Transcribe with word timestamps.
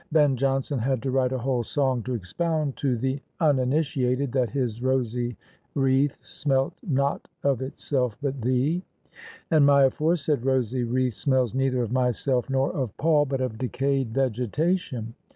Ben 0.11 0.35
Jonson 0.35 0.79
had 0.79 0.99
to 1.03 1.11
write 1.11 1.31
a 1.31 1.37
whole 1.37 1.63
song 1.63 2.01
to 2.01 2.15
expound 2.15 2.75
to 2.77 2.97
the 2.97 3.21
uniniti 3.39 4.07
ated 4.09 4.31
that 4.31 4.49
his 4.49 4.81
rosy 4.81 5.37
wreath 5.75 6.17
smelt 6.23 6.73
* 6.79 6.81
not 6.99 7.27
of 7.43 7.61
itself 7.61 8.17
but 8.19 8.41
thee': 8.41 8.81
and 9.51 9.63
my 9.63 9.83
aforesaid 9.83 10.43
rosy 10.43 10.83
wreath 10.83 11.13
smells 11.13 11.53
neither 11.53 11.83
of 11.83 11.91
myself 11.91 12.49
nor 12.49 12.71
of 12.73 12.97
Paul, 12.97 13.27
but 13.27 13.41
of 13.41 13.59
decayed 13.59 14.11
vegetation. 14.11 15.13